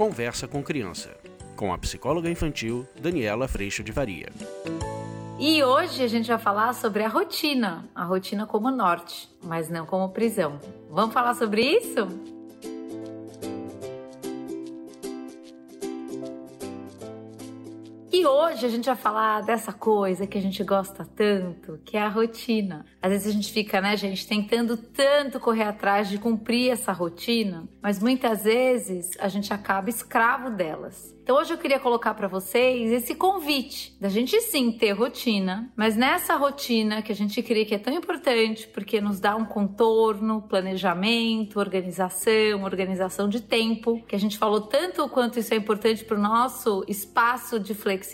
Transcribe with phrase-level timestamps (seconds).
[0.00, 1.14] Conversa com Criança,
[1.54, 4.30] com a psicóloga infantil Daniela Freixo de Varia.
[5.38, 9.84] E hoje a gente vai falar sobre a rotina, a rotina como norte, mas não
[9.84, 10.58] como prisão.
[10.88, 12.39] Vamos falar sobre isso?
[18.20, 22.02] E hoje a gente vai falar dessa coisa que a gente gosta tanto, que é
[22.02, 22.84] a rotina.
[23.00, 27.66] Às vezes a gente fica, né, gente, tentando tanto correr atrás de cumprir essa rotina,
[27.80, 31.14] mas muitas vezes a gente acaba escravo delas.
[31.30, 35.96] Então hoje eu queria colocar para vocês esse convite da gente sim ter rotina, mas
[35.96, 40.42] nessa rotina que a gente crê que é tão importante porque nos dá um contorno,
[40.42, 46.18] planejamento, organização, organização de tempo, que a gente falou tanto quanto isso é importante para
[46.18, 48.09] o nosso espaço de flexibilidade,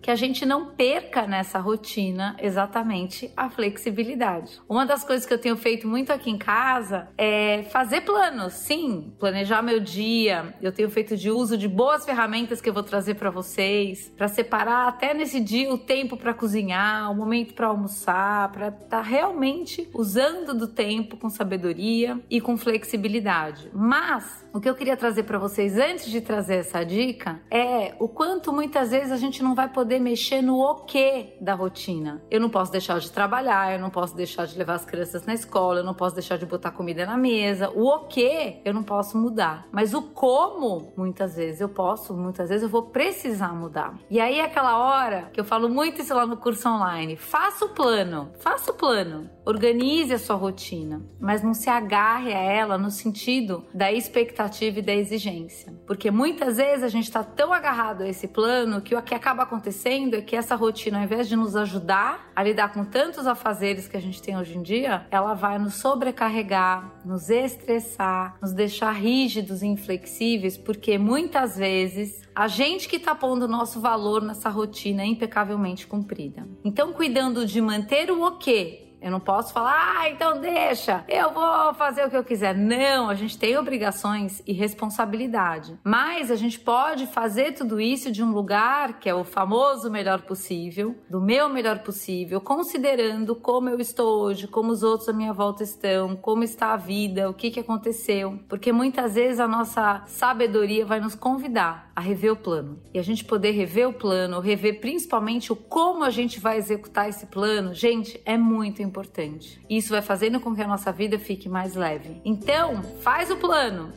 [0.00, 4.60] que a gente não perca nessa rotina exatamente a flexibilidade.
[4.68, 9.12] Uma das coisas que eu tenho feito muito aqui em casa é fazer planos, sim,
[9.18, 10.54] planejar meu dia.
[10.62, 14.12] Eu tenho feito de uso de boas ferramentas ferramentas que eu vou trazer para vocês,
[14.14, 18.86] para separar até nesse dia o tempo para cozinhar, o momento para almoçar, para estar
[18.88, 23.70] tá realmente usando do tempo com sabedoria e com flexibilidade.
[23.72, 28.06] Mas o que eu queria trazer para vocês antes de trazer essa dica é o
[28.06, 32.22] quanto muitas vezes a gente não vai poder mexer no o que da rotina.
[32.30, 35.34] Eu não posso deixar de trabalhar, eu não posso deixar de levar as crianças na
[35.34, 37.70] escola, eu não posso deixar de botar comida na mesa.
[37.70, 42.48] O o que eu não posso mudar, mas o como muitas vezes eu posso muitas
[42.48, 43.98] vezes eu vou precisar mudar.
[44.08, 47.16] E aí é aquela hora que eu falo muito isso lá no curso online.
[47.16, 49.28] Faça o plano, faça o plano.
[49.44, 54.82] Organize a sua rotina, mas não se agarre a ela no sentido da expectativa e
[54.82, 55.74] da exigência.
[55.86, 59.42] Porque muitas vezes a gente está tão agarrado a esse plano que o que acaba
[59.42, 63.88] acontecendo é que essa rotina, ao invés de nos ajudar a lidar com tantos afazeres
[63.88, 68.92] que a gente tem hoje em dia, ela vai nos sobrecarregar, nos estressar, nos deixar
[68.92, 74.48] rígidos e inflexíveis, porque muitas vezes a gente que está pondo o nosso valor nessa
[74.48, 76.46] rotina impecavelmente cumprida.
[76.64, 81.32] Então, cuidando de manter o o quê eu não posso falar, ah, então deixa, eu
[81.32, 82.54] vou fazer o que eu quiser.
[82.54, 85.78] Não, a gente tem obrigações e responsabilidade.
[85.82, 90.22] Mas a gente pode fazer tudo isso de um lugar que é o famoso melhor
[90.22, 95.32] possível, do meu melhor possível, considerando como eu estou hoje, como os outros à minha
[95.32, 98.38] volta estão, como está a vida, o que, que aconteceu.
[98.48, 102.78] Porque muitas vezes a nossa sabedoria vai nos convidar a rever o plano.
[102.92, 107.08] E a gente poder rever o plano, rever principalmente o como a gente vai executar
[107.08, 109.60] esse plano, gente, é muito importante importante.
[109.70, 112.20] Isso vai fazendo com que a nossa vida fique mais leve.
[112.24, 113.92] Então, faz o plano.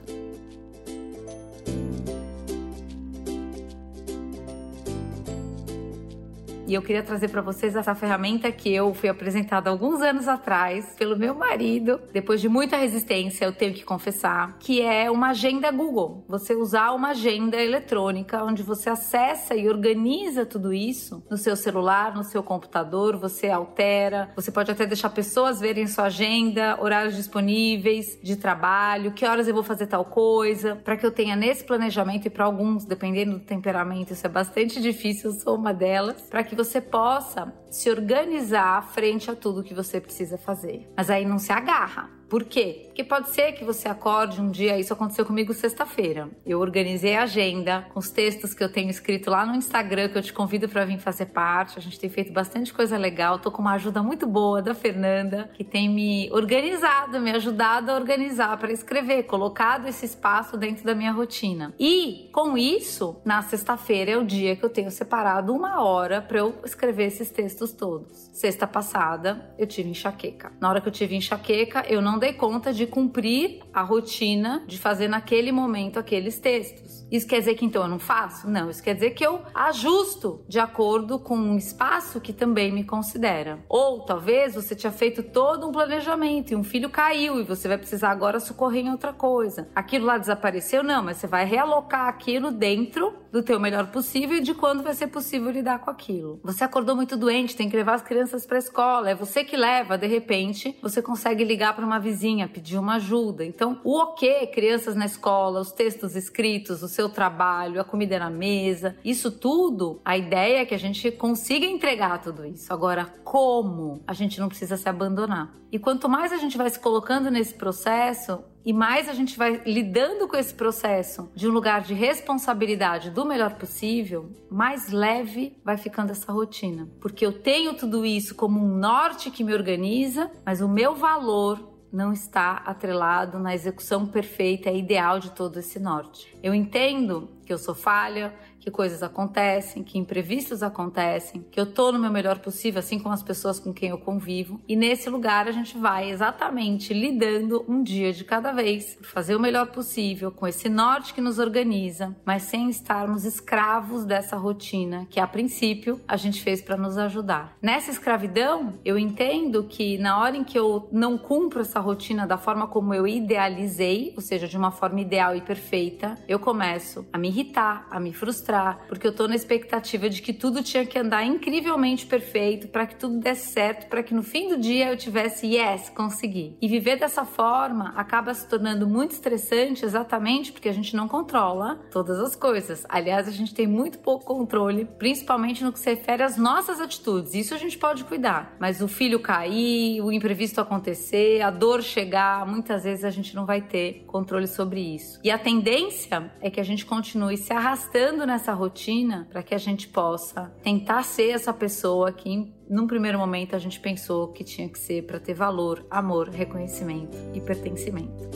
[6.66, 10.96] E eu queria trazer para vocês essa ferramenta que eu fui apresentada alguns anos atrás
[10.98, 15.70] pelo meu marido, depois de muita resistência, eu tenho que confessar, que é uma agenda
[15.72, 16.24] Google.
[16.26, 22.16] Você usar uma agenda eletrônica onde você acessa e organiza tudo isso no seu celular,
[22.16, 28.18] no seu computador, você altera, você pode até deixar pessoas verem sua agenda, horários disponíveis
[28.24, 32.26] de trabalho, que horas eu vou fazer tal coisa, para que eu tenha nesse planejamento
[32.26, 36.42] e para alguns, dependendo do temperamento, isso é bastante difícil, eu sou uma delas, para
[36.42, 40.92] que que você possa se organizar frente a tudo que você precisa fazer.
[40.96, 42.10] Mas aí não se agarra.
[42.34, 42.82] Por quê?
[42.86, 46.30] Porque pode ser que você acorde um dia, isso aconteceu comigo sexta-feira.
[46.44, 50.18] Eu organizei a agenda com os textos que eu tenho escrito lá no Instagram, que
[50.18, 51.78] eu te convido para vir fazer parte.
[51.78, 53.38] A gente tem feito bastante coisa legal.
[53.38, 57.96] Tô com uma ajuda muito boa da Fernanda, que tem me organizado, me ajudado a
[57.96, 61.72] organizar para escrever, colocado esse espaço dentro da minha rotina.
[61.80, 66.40] E com isso, na sexta-feira é o dia que eu tenho separado uma hora para
[66.40, 68.30] eu escrever esses textos todos.
[68.34, 70.52] Sexta passada, eu tive enxaqueca.
[70.60, 74.80] Na hora que eu tive enxaqueca, eu não dei conta de cumprir a rotina de
[74.80, 77.06] fazer naquele momento aqueles textos.
[77.12, 78.50] Isso quer dizer que então eu não faço?
[78.50, 82.86] Não, isso quer dizer que eu ajusto de acordo com um espaço que também me
[82.86, 83.60] considera.
[83.68, 87.78] Ou talvez você tinha feito todo um planejamento e um filho caiu e você vai
[87.78, 89.68] precisar agora socorrer em outra coisa.
[89.76, 90.82] Aquilo lá desapareceu?
[90.82, 94.94] Não, mas você vai realocar aquilo dentro do teu melhor possível e de quando vai
[94.94, 96.40] ser possível lidar com aquilo.
[96.44, 99.58] Você acordou muito doente, tem que levar as crianças para a escola, é você que
[99.58, 103.44] leva, de repente, você consegue ligar para uma vizinha, pedir uma ajuda.
[103.44, 108.20] Então, o o que, crianças na escola, os textos escritos, o seu trabalho, a comida
[108.20, 112.72] na mesa, isso tudo, a ideia é que a gente consiga entregar tudo isso.
[112.72, 114.04] Agora, como?
[114.06, 115.54] A gente não precisa se abandonar.
[115.72, 119.62] E quanto mais a gente vai se colocando nesse processo, e mais a gente vai
[119.66, 125.78] lidando com esse processo de um lugar de responsabilidade do melhor possível, mais leve vai
[125.78, 126.88] ficando essa rotina.
[127.02, 131.74] Porque eu tenho tudo isso como um norte que me organiza, mas o meu valor
[131.92, 136.36] não está atrelado na execução perfeita e ideal de todo esse norte.
[136.42, 138.34] Eu entendo que eu sou falha,
[138.64, 143.14] que coisas acontecem, que imprevistos acontecem, que eu tô no meu melhor possível, assim como
[143.14, 144.62] as pessoas com quem eu convivo.
[144.66, 149.40] E nesse lugar a gente vai exatamente lidando um dia de cada vez, fazer o
[149.40, 155.20] melhor possível com esse norte que nos organiza, mas sem estarmos escravos dessa rotina que
[155.20, 157.58] a princípio a gente fez para nos ajudar.
[157.62, 162.38] Nessa escravidão, eu entendo que na hora em que eu não cumpro essa rotina da
[162.38, 167.18] forma como eu idealizei, ou seja, de uma forma ideal e perfeita, eu começo a
[167.18, 168.53] me irritar, a me frustrar
[168.88, 172.96] porque eu tô na expectativa de que tudo tinha que andar incrivelmente perfeito para que
[172.96, 176.58] tudo desse certo, para que no fim do dia eu tivesse yes, consegui.
[176.62, 181.80] E viver dessa forma acaba se tornando muito estressante exatamente porque a gente não controla
[181.92, 182.86] todas as coisas.
[182.90, 187.34] Aliás, a gente tem muito pouco controle, principalmente no que se refere às nossas atitudes.
[187.34, 192.46] Isso a gente pode cuidar, mas o filho cair, o imprevisto acontecer, a dor chegar,
[192.46, 195.20] muitas vezes a gente não vai ter controle sobre isso.
[195.24, 199.56] E a tendência é que a gente continue se arrastando nessa essa rotina para que
[199.56, 204.44] a gente possa tentar ser essa pessoa que num primeiro momento a gente pensou que
[204.44, 208.30] tinha que ser para ter valor, amor, reconhecimento e pertencimento.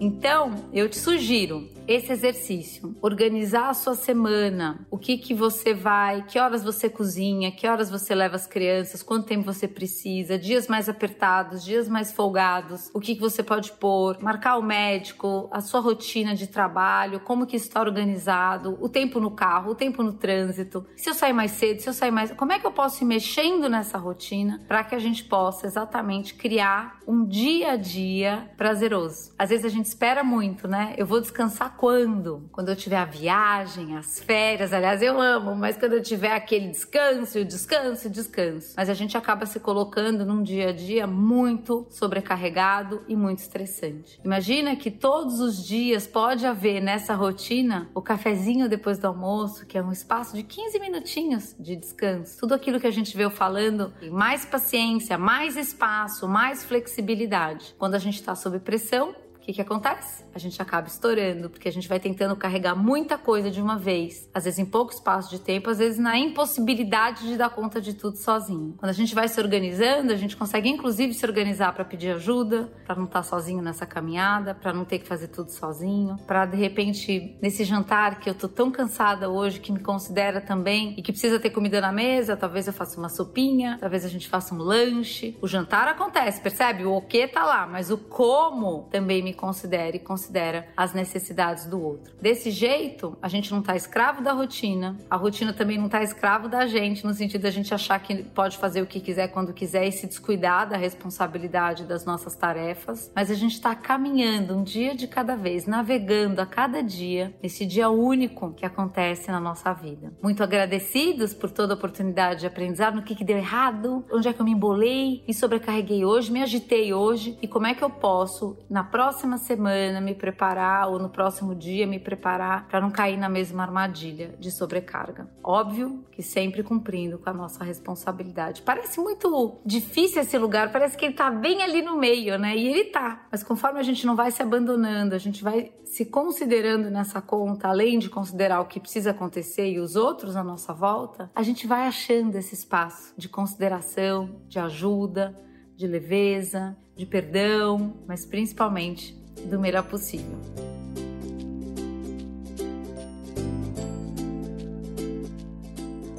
[0.00, 6.22] Então, eu te sugiro esse exercício, organizar a sua semana, o que que você vai,
[6.22, 10.66] que horas você cozinha, que horas você leva as crianças, quanto tempo você precisa, dias
[10.66, 15.60] mais apertados, dias mais folgados, o que que você pode pôr, marcar o médico, a
[15.60, 20.12] sua rotina de trabalho, como que está organizado, o tempo no carro, o tempo no
[20.12, 23.04] trânsito, se eu sair mais cedo, se eu sair mais, como é que eu posso
[23.04, 28.50] ir mexendo nessa rotina para que a gente possa exatamente criar um dia a dia
[28.56, 29.32] prazeroso.
[29.38, 30.94] Às vezes a gente espera muito, né?
[30.96, 32.48] Eu vou descansar quando?
[32.52, 36.68] Quando eu tiver a viagem, as férias, aliás, eu amo, mas quando eu tiver aquele
[36.68, 38.74] descanso, descanso, descanso.
[38.76, 44.20] Mas a gente acaba se colocando num dia a dia muito sobrecarregado e muito estressante.
[44.24, 49.76] Imagina que todos os dias pode haver nessa rotina o cafezinho depois do almoço, que
[49.76, 52.38] é um espaço de 15 minutinhos de descanso.
[52.38, 57.74] Tudo aquilo que a gente veio falando, mais paciência, mais espaço, mais flexibilidade.
[57.78, 59.14] Quando a gente está sob pressão,
[59.46, 60.24] que, que acontece?
[60.34, 64.28] A gente acaba estourando, porque a gente vai tentando carregar muita coisa de uma vez,
[64.34, 67.94] às vezes em pouco espaço de tempo, às vezes na impossibilidade de dar conta de
[67.94, 68.74] tudo sozinho.
[68.76, 72.72] Quando a gente vai se organizando, a gente consegue inclusive se organizar para pedir ajuda,
[72.84, 76.44] para não estar tá sozinho nessa caminhada, para não ter que fazer tudo sozinho, para
[76.44, 81.02] de repente nesse jantar que eu tô tão cansada hoje, que me considera também e
[81.02, 84.52] que precisa ter comida na mesa, talvez eu faça uma sopinha, talvez a gente faça
[84.52, 85.38] um lanche.
[85.40, 86.84] O jantar acontece, percebe?
[86.84, 91.66] O o que tá lá, mas o como também me considere e considera as necessidades
[91.66, 92.14] do outro.
[92.20, 96.48] Desse jeito, a gente não está escravo da rotina, a rotina também não está escravo
[96.48, 99.86] da gente, no sentido da gente achar que pode fazer o que quiser quando quiser
[99.86, 104.94] e se descuidar da responsabilidade das nossas tarefas, mas a gente está caminhando um dia
[104.94, 110.12] de cada vez, navegando a cada dia, esse dia único que acontece na nossa vida.
[110.22, 114.32] Muito agradecidos por toda a oportunidade de aprendizado, no que, que deu errado, onde é
[114.32, 117.90] que eu me embolei, me sobrecarreguei hoje, me agitei hoje e como é que eu
[117.90, 122.90] posso, na próxima próxima semana me preparar ou no próximo dia me preparar para não
[122.90, 125.28] cair na mesma armadilha de sobrecarga.
[125.42, 128.62] Óbvio que sempre cumprindo com a nossa responsabilidade.
[128.62, 132.56] Parece muito difícil esse lugar, parece que ele tá bem ali no meio, né?
[132.56, 133.26] E ele tá.
[133.30, 137.68] Mas conforme a gente não vai se abandonando, a gente vai se considerando nessa conta,
[137.68, 141.66] além de considerar o que precisa acontecer e os outros à nossa volta, a gente
[141.66, 145.36] vai achando esse espaço de consideração, de ajuda,
[145.76, 149.14] de leveza, de perdão, mas principalmente
[149.50, 150.38] do melhor possível.